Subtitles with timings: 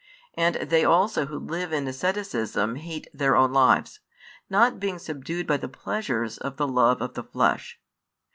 [0.33, 3.99] And they also who live in asceticism hate their own lives,
[4.49, 7.79] not being subdued by the pleasures of the love of the flesh.